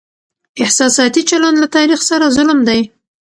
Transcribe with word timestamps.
احساساتي 0.63 1.21
چلند 1.29 1.55
له 1.61 1.67
تاريخ 1.75 1.99
سره 2.09 2.25
ظلم 2.37 2.59
دی. 2.67 2.81